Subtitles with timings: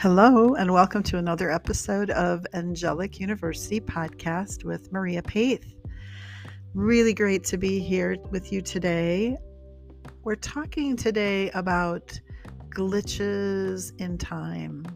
[0.00, 5.74] Hello, and welcome to another episode of Angelic University podcast with Maria Paith.
[6.72, 9.36] Really great to be here with you today.
[10.22, 12.16] We're talking today about
[12.68, 14.86] glitches in time.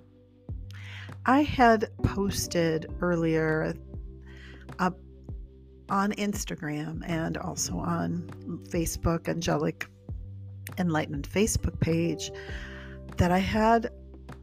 [1.26, 3.74] I had posted earlier
[4.78, 8.28] on Instagram and also on
[8.68, 9.84] Facebook, Angelic
[10.78, 12.30] Enlightenment Facebook page,
[13.16, 13.90] that I had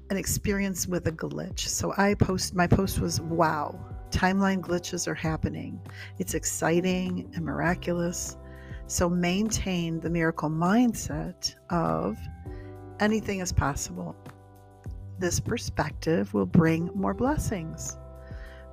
[0.10, 1.68] an experience with a glitch.
[1.68, 5.80] So I post my post was wow, timeline glitches are happening.
[6.18, 8.38] It's exciting and miraculous.
[8.88, 12.18] So maintain the miracle mindset of
[13.00, 14.16] anything is possible.
[15.20, 17.98] This perspective will bring more blessings.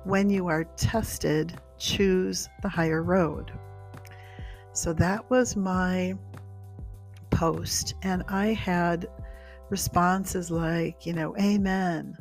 [0.05, 3.51] When you are tested, choose the higher road.
[4.73, 6.15] So that was my
[7.29, 9.07] post, and I had
[9.69, 12.17] responses like, you know, Amen.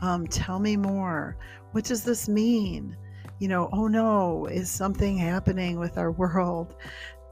[0.00, 1.36] Um, tell me more.
[1.72, 2.96] What does this mean?
[3.38, 6.74] You know, oh no, is something happening with our world?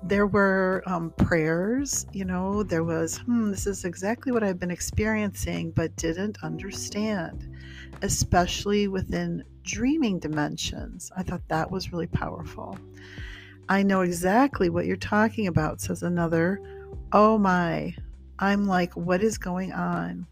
[0.03, 4.71] There were um, prayers, you know, there was, hmm, this is exactly what I've been
[4.71, 7.49] experiencing, but didn't understand,
[8.03, 11.11] especially within dreaming dimensions.
[11.17, 12.79] I thought that was really powerful.
[13.69, 16.61] I know exactly what you're talking about, says another.
[17.13, 17.97] Oh my,
[18.39, 20.27] I'm like, what is going on?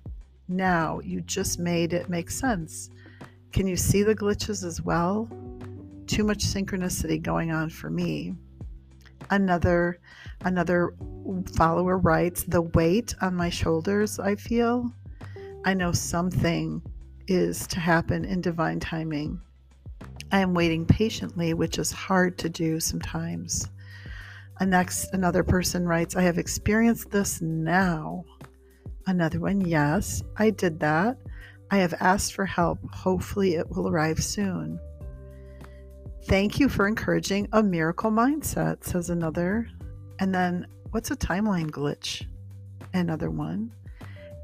[0.48, 2.90] Now you just made it make sense.
[3.52, 5.28] Can you see the glitches as well?
[6.06, 8.34] Too much synchronicity going on for me.
[9.30, 9.98] Another
[10.44, 10.94] another
[11.56, 14.92] follower writes, the weight on my shoulders I feel.
[15.64, 16.82] I know something
[17.26, 19.40] is to happen in divine timing.
[20.30, 23.68] I am waiting patiently, which is hard to do sometimes.
[24.60, 28.24] A next another person writes, I have experienced this now.
[29.06, 31.18] Another one, yes, I did that.
[31.70, 32.78] I have asked for help.
[32.92, 34.78] Hopefully it will arrive soon.
[36.26, 39.68] Thank you for encouraging a miracle mindset, says another.
[40.20, 42.26] And then, what's a timeline glitch?
[42.94, 43.72] Another one.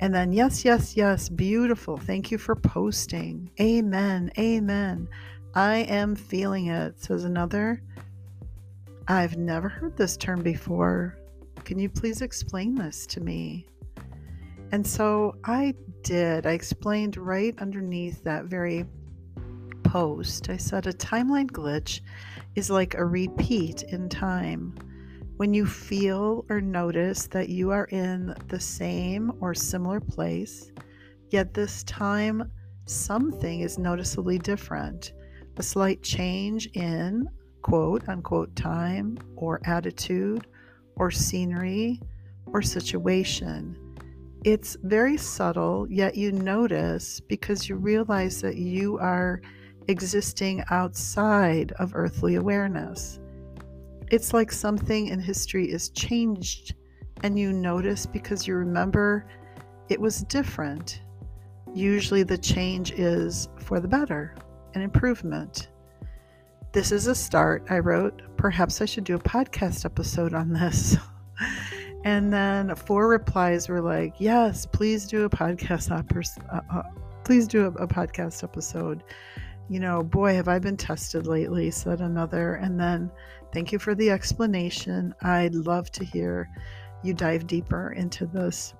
[0.00, 1.96] And then, yes, yes, yes, beautiful.
[1.96, 3.50] Thank you for posting.
[3.60, 4.32] Amen.
[4.38, 5.08] Amen.
[5.54, 7.82] I am feeling it, says another.
[9.08, 11.18] I've never heard this term before.
[11.64, 13.66] Can you please explain this to me?
[14.72, 16.46] And so I did.
[16.46, 18.84] I explained right underneath that very
[19.82, 20.48] post.
[20.48, 22.00] I said a timeline glitch
[22.54, 24.74] is like a repeat in time.
[25.36, 30.70] When you feel or notice that you are in the same or similar place,
[31.30, 32.52] yet this time
[32.84, 35.12] something is noticeably different.
[35.56, 37.28] A slight change in
[37.62, 40.46] quote unquote time or attitude
[40.96, 42.00] or scenery
[42.46, 43.76] or situation.
[44.44, 49.42] It's very subtle, yet you notice because you realize that you are
[49.88, 53.18] existing outside of earthly awareness.
[54.10, 56.74] It's like something in history is changed,
[57.22, 59.26] and you notice because you remember
[59.88, 61.02] it was different.
[61.74, 64.34] Usually, the change is for the better,
[64.74, 65.69] an improvement.
[66.72, 67.64] This is a start.
[67.68, 70.96] I wrote, perhaps I should do a podcast episode on this.
[72.04, 75.90] and then four replies were like, yes, please do a podcast.
[75.90, 76.82] Uh, uh,
[77.24, 79.02] please do a, a podcast episode.
[79.68, 82.54] You know, boy, have I been tested lately, said another.
[82.54, 83.10] And then,
[83.52, 85.12] thank you for the explanation.
[85.22, 86.48] I'd love to hear
[87.02, 88.74] you dive deeper into this.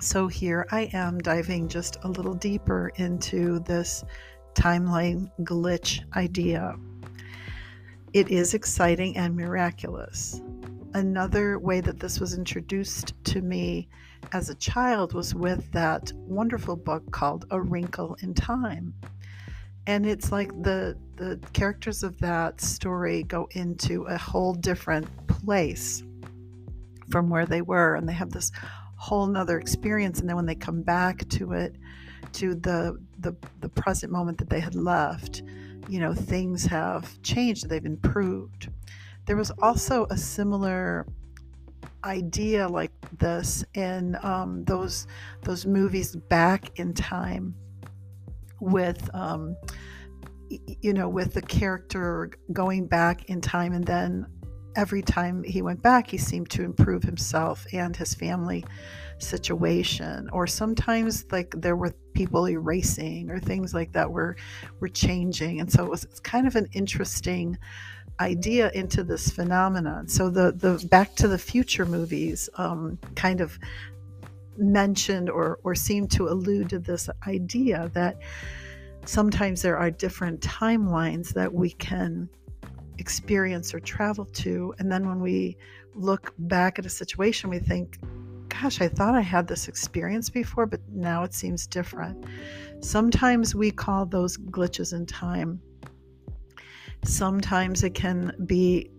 [0.00, 4.02] So, here I am diving just a little deeper into this
[4.56, 6.74] timeline glitch idea.
[8.12, 10.40] It is exciting and miraculous.
[10.94, 13.88] Another way that this was introduced to me
[14.32, 18.94] as a child was with that wonderful book called A Wrinkle in Time.
[19.86, 26.02] And it's like the the characters of that story go into a whole different place
[27.10, 28.50] from where they were and they have this
[28.96, 31.76] whole nother experience and then when they come back to it
[32.32, 35.42] to the the, the present moment that they had left
[35.88, 38.68] you know things have changed they've improved.
[39.26, 41.06] There was also a similar
[42.04, 45.06] idea like this in um, those
[45.42, 47.54] those movies back in time
[48.60, 49.56] with um,
[50.48, 54.26] you know with the character going back in time and then
[54.76, 58.62] every time he went back, he seemed to improve himself and his family
[59.18, 60.28] situation.
[60.32, 64.36] Or sometimes, like there were people erasing or things like that were
[64.80, 67.58] were changing, and so it was it's kind of an interesting
[68.20, 70.08] idea into this phenomenon.
[70.08, 73.58] So the the Back to the Future movies um, kind of
[74.58, 78.16] mentioned or, or seemed to allude to this idea that
[79.04, 82.28] sometimes there are different timelines that we can
[82.98, 84.74] experience or travel to.
[84.78, 85.56] And then when we
[85.94, 87.98] look back at a situation, we think,
[88.60, 92.24] gosh, I thought I had this experience before, but now it seems different.
[92.80, 95.60] Sometimes we call those glitches in time.
[97.04, 98.90] Sometimes it can be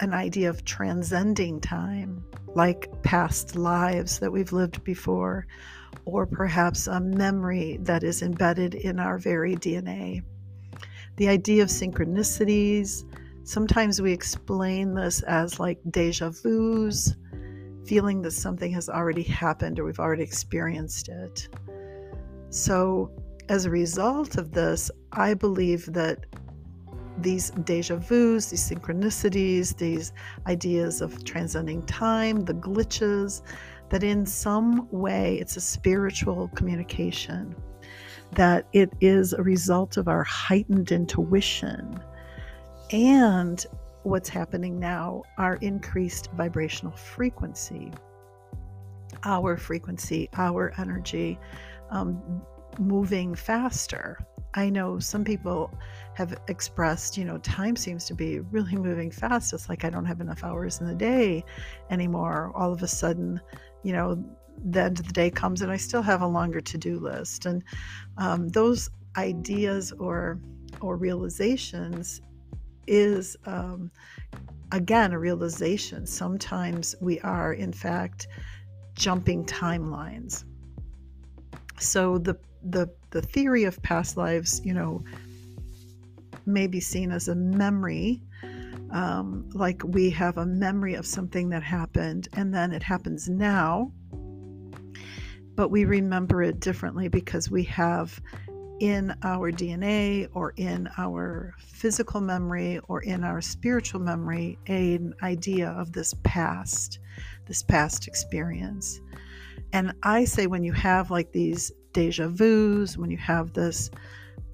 [0.00, 2.24] an idea of transcending time,
[2.54, 5.46] like past lives that we've lived before,
[6.04, 10.22] or perhaps a memory that is embedded in our very DNA.
[11.16, 13.04] The idea of synchronicities,
[13.44, 17.16] sometimes we explain this as like deja vus,
[17.86, 21.48] feeling that something has already happened or we've already experienced it.
[22.50, 23.10] So,
[23.48, 26.26] as a result of this, I believe that
[27.18, 30.12] these deja vus, these synchronicities, these
[30.46, 33.42] ideas of transcending time, the glitches,
[33.90, 37.54] that in some way it's a spiritual communication,
[38.32, 41.98] that it is a result of our heightened intuition
[42.90, 43.66] and
[44.06, 47.92] what's happening now, our increased vibrational frequency,
[49.24, 51.38] our frequency, our energy
[51.90, 52.40] um,
[52.78, 54.18] moving faster.
[54.54, 55.76] I know some people
[56.14, 59.52] have expressed, you know, time seems to be really moving fast.
[59.52, 61.44] It's like I don't have enough hours in the day
[61.90, 62.52] anymore.
[62.54, 63.40] All of a sudden,
[63.82, 64.24] you know,
[64.70, 67.44] the end of the day comes and I still have a longer to do list.
[67.44, 67.64] And
[68.18, 70.38] um, those ideas or
[70.80, 72.20] or realizations
[72.86, 73.90] is um,
[74.72, 76.06] again a realization.
[76.06, 78.28] Sometimes we are, in fact,
[78.94, 80.44] jumping timelines.
[81.78, 85.04] So the the the theory of past lives, you know,
[86.46, 88.22] may be seen as a memory.
[88.90, 93.90] Um, like we have a memory of something that happened and then it happens now,
[95.56, 98.20] but we remember it differently because we have
[98.80, 105.70] in our DNA or in our physical memory or in our spiritual memory an idea
[105.70, 106.98] of this past,
[107.46, 109.00] this past experience.
[109.72, 113.90] And I say when you have like these deja vus, when you have this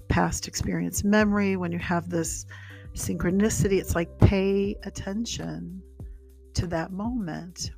[0.07, 2.45] past experience memory, when you have this
[2.93, 5.81] synchronicity, it's like pay attention
[6.53, 7.71] to that moment,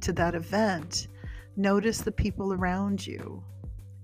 [0.00, 1.08] to that event.
[1.56, 3.44] Notice the people around you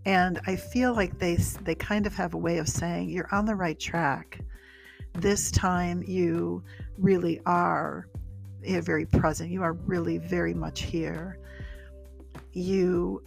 [0.08, 3.44] and I feel like they they kind of have a way of saying you're on
[3.44, 4.40] the right track.
[5.12, 6.64] This time you
[6.96, 8.08] really are
[8.64, 9.50] eh, very present.
[9.50, 11.38] You are really very much here.
[12.52, 13.22] You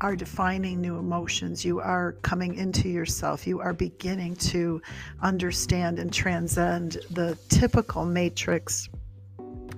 [0.00, 1.64] are defining new emotions.
[1.64, 3.44] You are coming into yourself.
[3.44, 4.80] You are beginning to
[5.22, 8.88] understand and transcend the typical matrix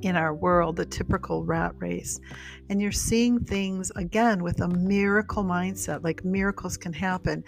[0.04, 2.20] in our world, the typical rat race.
[2.68, 7.42] And you're seeing things again with a miracle mindset, like miracles can happen.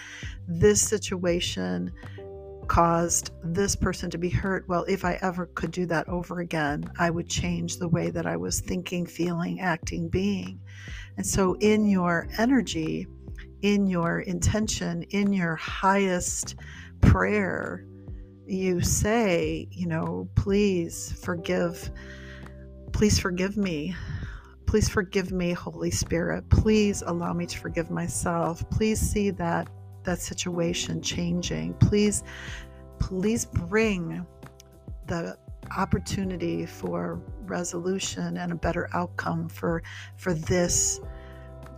[0.48, 1.92] This situation
[2.66, 4.66] caused this person to be hurt.
[4.68, 8.26] Well, if I ever could do that over again, I would change the way that
[8.26, 10.58] I was thinking, feeling, acting, being.
[11.18, 13.06] And so, in your energy,
[13.60, 16.56] in your intention, in your highest
[17.02, 17.86] prayer,
[18.46, 21.90] you say, you know, please forgive
[22.96, 23.94] Please forgive me.
[24.64, 26.48] Please forgive me, Holy Spirit.
[26.48, 28.68] Please allow me to forgive myself.
[28.70, 29.68] Please see that
[30.04, 31.74] that situation changing.
[31.74, 32.24] Please
[32.98, 34.24] please bring
[35.08, 35.36] the
[35.76, 39.82] opportunity for resolution and a better outcome for
[40.16, 40.98] for this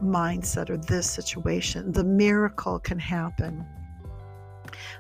[0.01, 1.91] mindset or this situation.
[1.91, 3.67] The miracle can happen.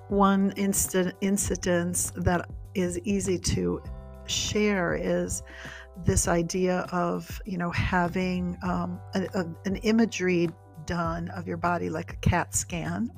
[0.08, 3.80] One instant incident that is easy to
[4.26, 5.42] share is
[6.04, 10.48] this idea of you know having um, a, a, an imagery
[10.86, 13.10] done of your body like a cat scan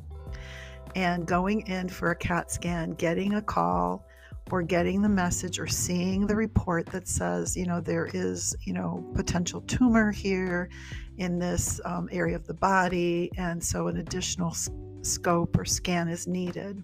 [0.97, 4.05] and going in for a cat scan getting a call
[4.51, 8.73] or getting the message or seeing the report that says you know there is you
[8.73, 10.69] know potential tumor here
[11.19, 14.55] in this um, area of the body and so an additional
[15.03, 16.83] scope or scan is needed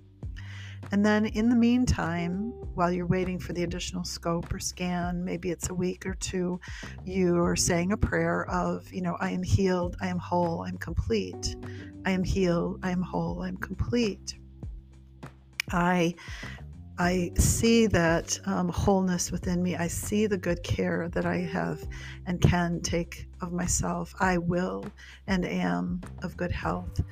[0.92, 5.50] and then in the meantime, while you're waiting for the additional scope or scan, maybe
[5.50, 6.60] it's a week or two,
[7.04, 10.78] you are saying a prayer of, you know, I am healed, I am whole, I'm
[10.78, 11.56] complete.
[12.04, 14.38] I am healed, I am whole, I'm complete.
[15.72, 16.14] I
[16.98, 19.76] I see that um, wholeness within me.
[19.76, 21.86] I see the good care that I have
[22.24, 24.14] and can take of myself.
[24.18, 24.86] I will
[25.26, 27.02] and am of good health.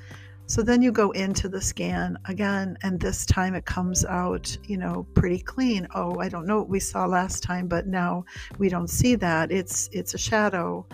[0.46, 4.76] So then you go into the scan again, and this time it comes out, you
[4.76, 5.88] know, pretty clean.
[5.94, 8.24] Oh, I don't know what we saw last time, but now
[8.58, 9.50] we don't see that.
[9.50, 10.86] It's it's a shadow.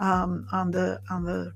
[0.00, 1.52] um, on the on the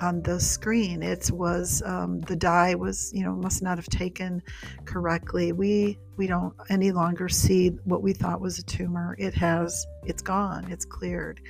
[0.00, 1.02] on the screen.
[1.02, 4.42] It was um, the dye was you know must not have taken
[4.84, 5.52] correctly.
[5.52, 9.16] We we don't any longer see what we thought was a tumor.
[9.18, 10.70] It has it's gone.
[10.70, 11.40] It's cleared.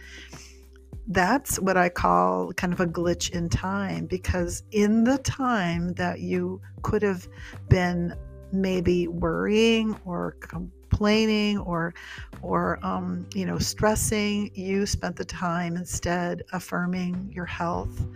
[1.09, 6.21] That's what I call kind of a glitch in time because in the time that
[6.21, 7.29] you could have
[7.69, 8.15] been
[8.53, 11.95] maybe worrying or complaining or
[12.43, 18.07] or um, you know stressing you spent the time instead affirming your health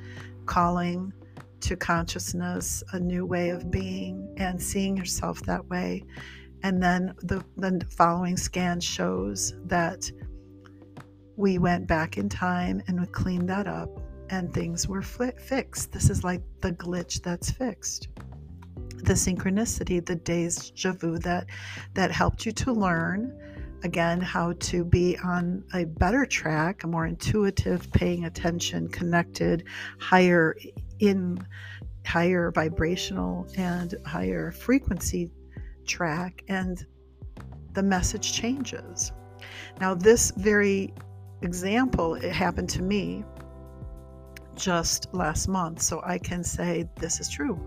[0.46, 1.12] calling
[1.60, 6.02] to consciousness a new way of being and seeing yourself that way.
[6.62, 10.10] And then the, the following scan shows that
[11.40, 13.88] we went back in time and we cleaned that up
[14.28, 18.08] and things were fixed this is like the glitch that's fixed
[19.04, 21.46] the synchronicity, the deja vu that
[21.94, 23.36] that helped you to learn
[23.82, 29.64] again how to be on a better track, a more intuitive, paying attention, connected,
[29.98, 30.54] higher
[30.98, 31.38] in
[32.04, 35.30] higher vibrational and higher frequency
[35.86, 36.86] track and
[37.72, 39.12] the message changes.
[39.80, 40.92] Now this very
[41.42, 43.24] example it happened to me
[44.56, 47.58] just last month so I can say this is true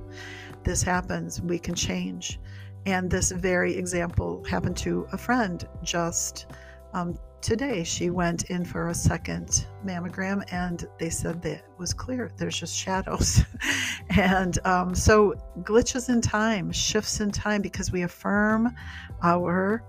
[0.63, 2.39] this happens, we can change.
[2.85, 6.47] And this very example happened to a friend just
[6.93, 7.83] um, today.
[7.83, 12.31] She went in for a second mammogram and they said that it was clear.
[12.37, 13.43] There's just shadows.
[14.09, 18.73] and um, so glitches in time, shifts in time because we affirm
[19.21, 19.83] our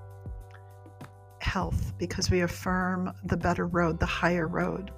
[1.45, 4.91] health, because we affirm the better road, the higher road.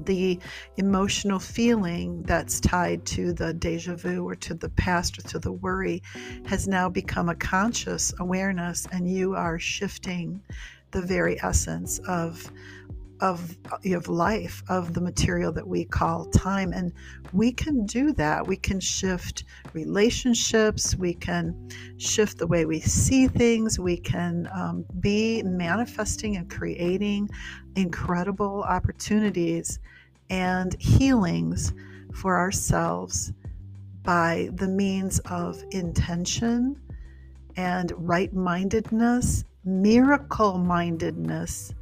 [0.00, 0.38] The
[0.76, 5.52] emotional feeling that's tied to the deja vu or to the past or to the
[5.52, 6.02] worry
[6.46, 10.40] has now become a conscious awareness, and you are shifting
[10.92, 12.50] the very essence of
[13.20, 16.72] of of life of the material that we call time.
[16.72, 16.92] And
[17.32, 18.46] we can do that.
[18.46, 20.96] We can shift relationships.
[20.96, 23.78] We can shift the way we see things.
[23.78, 27.28] We can um, be manifesting and creating
[27.76, 29.78] incredible opportunities
[30.30, 31.72] and healings
[32.14, 33.32] for ourselves
[34.02, 36.80] by the means of intention
[37.56, 41.74] and right mindedness, miracle mindedness,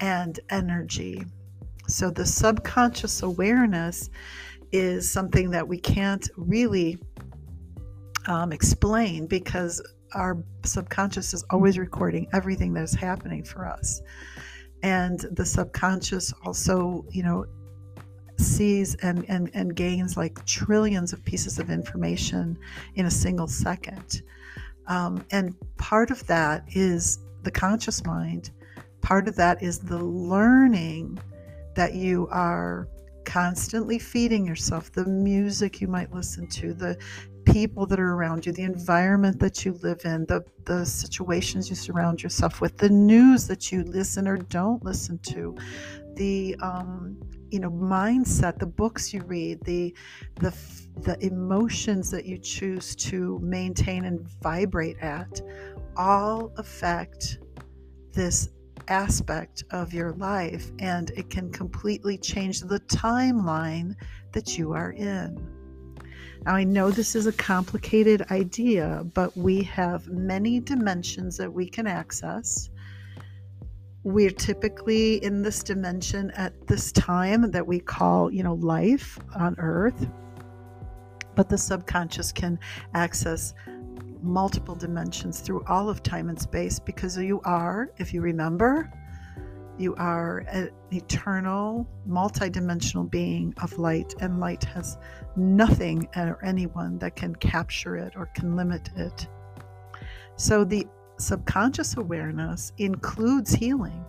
[0.00, 1.24] and energy.
[1.86, 4.10] So, the subconscious awareness
[4.72, 6.98] is something that we can't really
[8.26, 9.82] um, explain because
[10.14, 14.00] our subconscious is always recording everything that's happening for us.
[14.82, 17.46] And the subconscious also, you know,
[18.38, 22.58] sees and, and, and gains like trillions of pieces of information
[22.94, 24.22] in a single second.
[24.86, 28.50] Um, and part of that is the conscious mind,
[29.02, 31.18] part of that is the learning
[31.74, 32.88] that you are
[33.24, 36.98] constantly feeding yourself, the music you might listen to, the
[37.44, 41.76] people that are around you, the environment that you live in, the, the situations you
[41.76, 45.56] surround yourself with, the news that you listen or don't listen to,
[46.16, 47.16] the um,
[47.50, 49.94] you know mindset the books you read the
[50.36, 50.54] the
[51.02, 55.40] the emotions that you choose to maintain and vibrate at
[55.96, 57.38] all affect
[58.12, 58.50] this
[58.90, 63.94] aspect of your life and it can completely change the timeline
[64.32, 65.34] that you are in
[66.44, 71.66] now i know this is a complicated idea but we have many dimensions that we
[71.68, 72.70] can access
[74.02, 79.54] we're typically in this dimension at this time that we call, you know, life on
[79.58, 80.08] earth.
[81.34, 82.58] But the subconscious can
[82.94, 83.52] access
[84.22, 88.90] multiple dimensions through all of time and space because you are, if you remember,
[89.78, 94.98] you are an eternal, multidimensional being of light, and light has
[95.36, 99.26] nothing or anyone that can capture it or can limit it.
[100.36, 100.86] So the
[101.18, 104.04] subconscious awareness includes healing.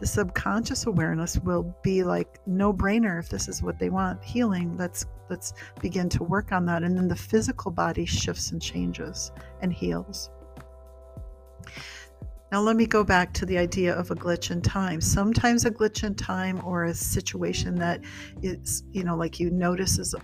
[0.00, 4.76] The subconscious awareness will be like no brainer if this is what they want healing.
[4.78, 9.30] Let's let's begin to work on that and then the physical body shifts and changes
[9.60, 10.30] and heals.
[12.50, 15.00] Now, let me go back to the idea of a glitch in time.
[15.00, 18.00] Sometimes a glitch in time or a situation that
[18.42, 20.16] is, you know, like you notice is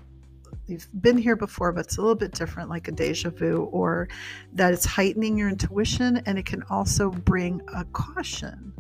[0.67, 4.09] you've been here before, but it's a little bit different, like a deja vu, or
[4.55, 8.73] that it's heightening your intuition and it can also bring a caution.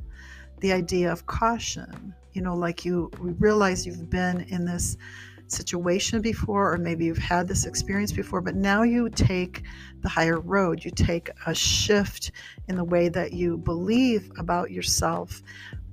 [0.61, 4.97] The idea of caution, you know, like you realize you've been in this
[5.49, 9.63] situation before, or maybe you've had this experience before, but now you take
[10.01, 10.85] the higher road.
[10.85, 12.33] You take a shift
[12.69, 15.43] in the way that you believe about yourself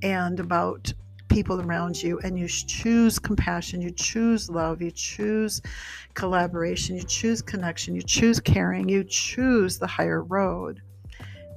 [0.01, 0.91] and about
[1.29, 5.61] people around you and you choose compassion, you choose love, you choose
[6.13, 10.81] collaboration, you choose connection, you choose caring, you choose the higher road.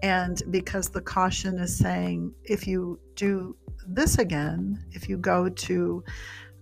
[0.03, 6.05] And because the caution is saying, if you do this again, if you go to,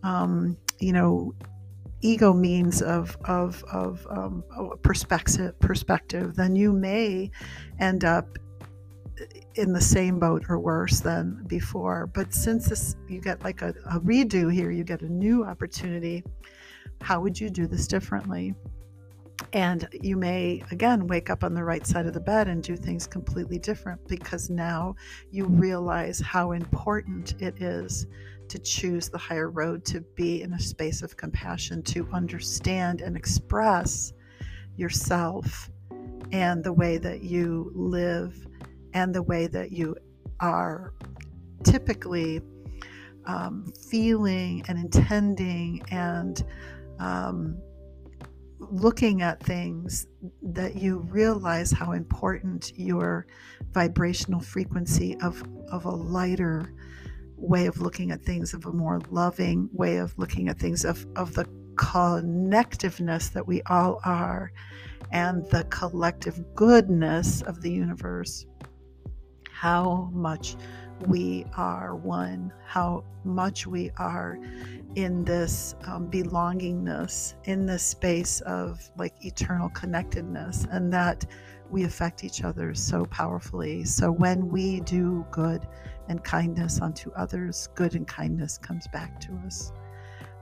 [0.03, 1.35] um, you know,
[2.01, 4.45] ego means of of of um,
[4.83, 7.31] perspective perspective, then you may
[7.81, 8.39] end up
[9.55, 12.07] in the same boat or worse than before.
[12.07, 16.25] But since this, you get like a, a redo here, you get a new opportunity.
[17.01, 18.55] How would you do this differently?
[19.53, 22.77] And you may, again, wake up on the right side of the bed and do
[22.77, 24.97] things completely different because now
[25.31, 28.07] you realize how important it is
[28.49, 33.17] to choose the higher road, to be in a space of compassion, to understand and
[33.17, 34.13] express
[34.77, 35.71] yourself
[36.33, 38.47] and the way that you live
[38.93, 39.97] and the way that you
[40.41, 40.95] are
[41.63, 42.41] typically
[43.27, 46.45] um, feeling and intending and
[46.99, 47.57] um,
[48.71, 50.07] looking at things
[50.43, 53.27] that you realize how important your
[53.73, 56.73] vibrational frequency of, of a lighter
[57.37, 61.07] way of looking at things, of a more loving way of looking at things, of,
[61.17, 61.45] of the
[61.75, 64.53] connectiveness that we all are,
[65.11, 68.47] and the collective goodness of the universe.
[69.51, 70.57] How much
[71.07, 74.39] we are one, how much we are
[74.95, 81.25] in this um, belongingness, in this space of like eternal connectedness, and that
[81.71, 83.85] we affect each other so powerfully.
[83.85, 85.67] So when we do good
[86.09, 89.73] and kindness unto others, good and kindness comes back to us.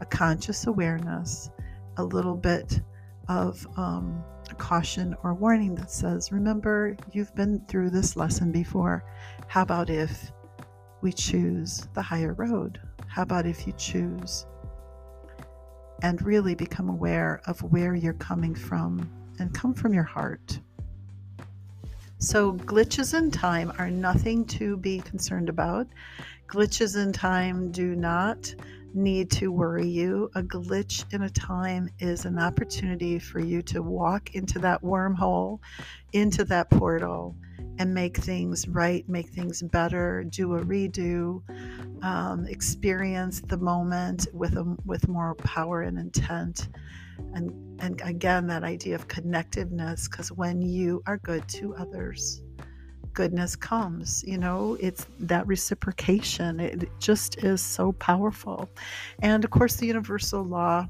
[0.01, 1.51] A conscious awareness,
[1.97, 2.81] a little bit
[3.29, 4.23] of um,
[4.59, 9.05] caution or warning that says, Remember, you've been through this lesson before.
[9.47, 10.33] How about if
[11.03, 12.81] we choose the higher road?
[13.09, 14.47] How about if you choose
[16.03, 20.61] and really become aware of where you're coming from and come from your heart?
[22.23, 25.89] So, glitches in time are nothing to be concerned about.
[26.47, 28.55] Glitches in time do not
[28.95, 30.31] need to worry you.
[30.37, 35.59] A glitch in a time is an opportunity for you to walk into that wormhole,
[36.13, 37.35] into that portal,
[37.79, 41.43] and make things right, make things better, do a redo,
[42.05, 46.69] um, experience the moment with a, with more power and intent
[47.35, 52.43] and and again that idea of connectiveness because when you are good to others
[53.13, 56.61] goodness comes you know it's that reciprocation.
[56.61, 58.69] It just is so powerful.
[59.21, 60.89] And of course the universal law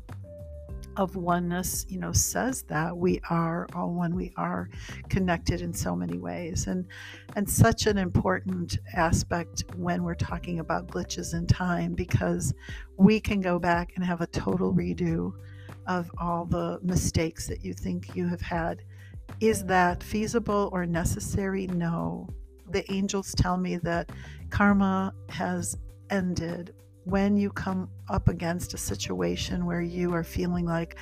[0.99, 4.68] of oneness you know says that we are all one we are
[5.09, 6.66] connected in so many ways.
[6.66, 6.87] And
[7.35, 12.55] and such an important aspect when we're talking about glitches in time because
[12.97, 15.33] we can go back and have a total redo
[15.87, 18.83] of all the mistakes that you think you have had.
[19.40, 21.66] Is that feasible or necessary?
[21.66, 22.29] No.
[22.71, 24.11] The angels tell me that
[24.51, 25.77] karma has
[26.11, 30.97] ended when you come up against a situation where you are feeling like,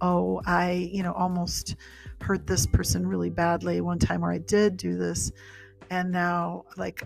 [0.00, 1.76] oh, I, you know, almost
[2.20, 5.30] hurt this person really badly one time, or I did do this,
[5.90, 7.04] and now, like,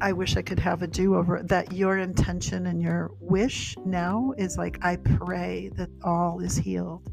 [0.00, 1.42] I wish I could have a do over.
[1.42, 7.10] That your intention and your wish now is like, I pray that all is healed.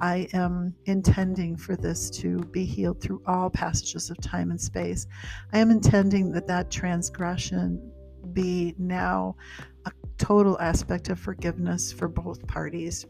[0.00, 5.06] I am intending for this to be healed through all passages of time and space.
[5.52, 7.92] I am intending that that transgression
[8.32, 9.36] be now
[9.84, 13.06] a total aspect of forgiveness for both parties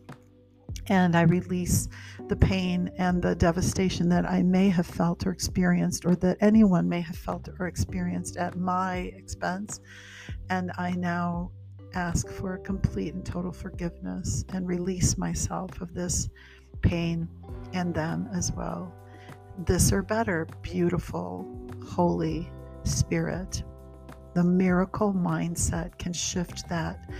[0.88, 1.88] and I release
[2.28, 6.88] the pain and the devastation that I may have felt or experienced, or that anyone
[6.88, 9.80] may have felt or experienced at my expense.
[10.50, 11.50] And I now
[11.94, 16.28] ask for complete and total forgiveness and release myself of this
[16.80, 17.28] pain
[17.72, 18.92] and them as well.
[19.66, 21.46] This or better, beautiful,
[21.86, 22.50] holy
[22.84, 23.62] spirit.
[24.34, 27.10] The miracle mindset can shift that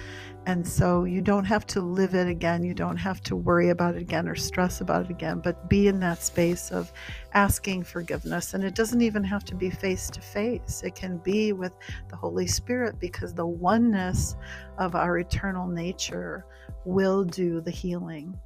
[0.47, 2.65] and so you don't have to live it again.
[2.65, 5.87] You don't have to worry about it again or stress about it again, but be
[5.87, 6.93] in that space of
[7.33, 8.55] asking forgiveness.
[8.55, 11.73] And it doesn't even have to be face to face, it can be with
[12.09, 14.35] the Holy Spirit because the oneness
[14.79, 16.45] of our eternal nature
[16.85, 18.37] will do the healing.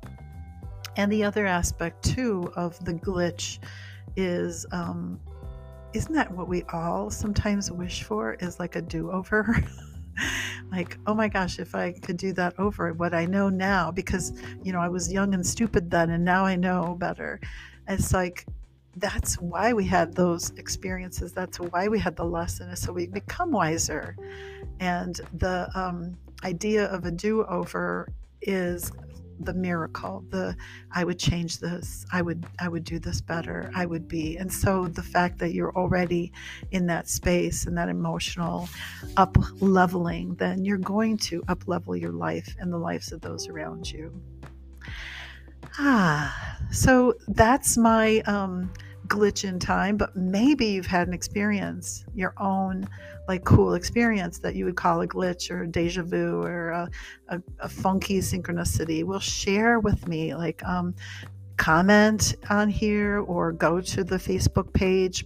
[0.96, 3.58] And the other aspect, too, of the glitch
[4.16, 5.20] is um,
[5.92, 8.34] isn't that what we all sometimes wish for?
[8.34, 9.56] Is like a do over?
[10.70, 14.32] like, oh my gosh, if I could do that over, what I know now, because,
[14.62, 17.40] you know, I was young and stupid then, and now I know better.
[17.88, 18.46] It's like,
[18.96, 21.32] that's why we had those experiences.
[21.32, 24.16] That's why we had the lesson, so we become wiser.
[24.80, 28.08] And the um, idea of a do over
[28.42, 28.92] is
[29.40, 30.56] the miracle the
[30.92, 32.06] i would change this.
[32.12, 33.70] I would i would do this better.
[33.74, 36.32] I would be and so the fact that you're already
[36.70, 38.68] in that space and that emotional
[39.16, 43.48] up leveling then you're going to up level your life and the lives of those
[43.48, 44.20] around you.
[45.78, 48.70] Ah so that's my um
[49.08, 52.88] glitch in time, but maybe you've had an experience, your own
[53.28, 56.90] like cool experience that you would call a glitch or a deja vu or a,
[57.28, 59.04] a, a funky synchronicity.
[59.04, 60.94] Well, share with me, like um,
[61.56, 65.24] comment on here or go to the Facebook page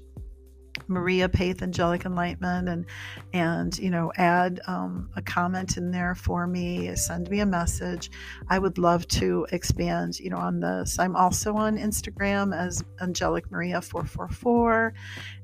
[0.90, 2.87] Maria Paith Angelic Enlightenment and
[3.33, 8.11] and you know add um, a comment in there for me send me a message.
[8.48, 10.98] I would love to expand you know on this.
[10.98, 14.92] I'm also on Instagram as Angelic Maria 444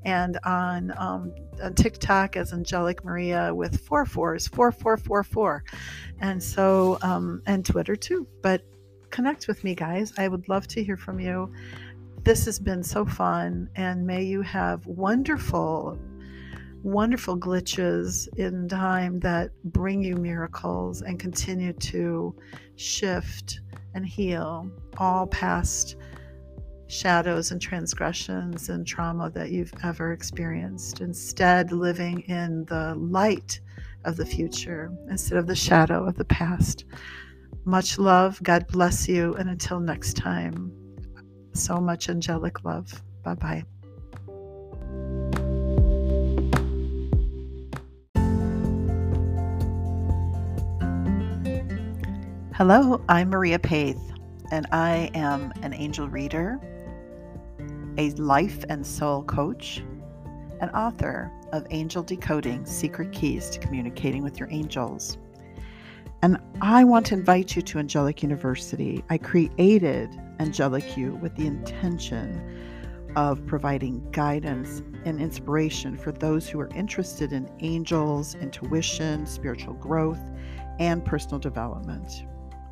[0.05, 5.65] and on, um, on TikTok as Angelic Maria with four fours 4444
[6.21, 8.27] and so um, and Twitter too.
[8.43, 8.63] But
[9.11, 10.13] connect with me guys.
[10.19, 11.53] I would love to hear from you
[12.27, 15.97] this has been so fun, and may you have wonderful,
[16.83, 22.35] wonderful glitches in time that bring you miracles and continue to
[22.75, 23.61] shift
[23.95, 25.95] and heal all past
[26.89, 31.01] shadows and transgressions and trauma that you've ever experienced.
[31.01, 33.61] Instead, living in the light
[34.05, 36.87] of the future instead of the shadow of the past.
[37.65, 38.43] Much love.
[38.43, 39.35] God bless you.
[39.35, 40.73] And until next time
[41.57, 43.03] so much angelic love.
[43.23, 43.65] Bye bye.
[52.55, 54.01] Hello, I'm Maria Paith,
[54.51, 56.59] and I am an angel reader,
[57.99, 59.85] a life and soul coach,
[60.63, 65.19] an author of Angel Decoding Secret Keys to Communicating with Your Angels.
[66.27, 69.05] And I want to invite you to Angelic University.
[69.09, 70.11] I created
[70.41, 72.43] Angelic U with the intention
[73.15, 80.19] of providing guidance and inspiration for those who are interested in angels, intuition, spiritual growth,
[80.81, 82.25] and personal development.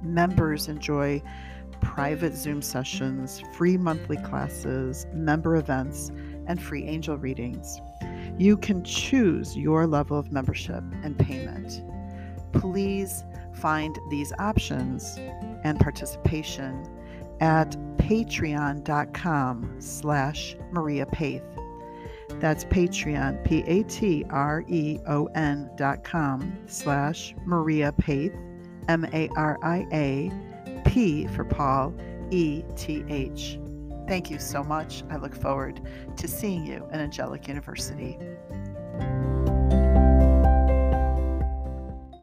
[0.02, 1.22] Members enjoy
[1.80, 6.10] private Zoom sessions, free monthly classes, member events,
[6.48, 7.80] and free angel readings.
[8.36, 11.84] You can choose your level of membership and payment.
[12.52, 13.22] Please
[13.54, 15.18] find these options
[15.64, 16.88] and participation
[17.40, 21.42] at patreon.com slash Maria Paith.
[22.40, 28.34] That's Patreon, P A T R E O N dot com slash Maria Paith,
[28.88, 30.32] M A R I A,
[30.84, 31.94] P for Paul,
[32.30, 33.58] E T H.
[34.08, 35.02] Thank you so much.
[35.10, 35.80] I look forward
[36.16, 38.18] to seeing you in Angelic University.